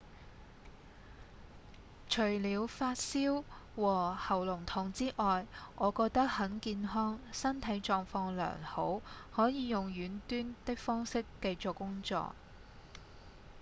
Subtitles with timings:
[2.09, 3.43] 「除了發燒
[3.75, 8.99] 和喉嚨痛之外我覺得很健康、身體狀況良好
[9.35, 12.33] 可以用遠端的方式繼續工作